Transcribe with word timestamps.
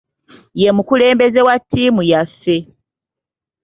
Ye 0.61 0.69
mukulembeze 0.77 1.39
wa 1.47 1.55
ttiimu 1.61 2.01
yaffe. 2.11 2.57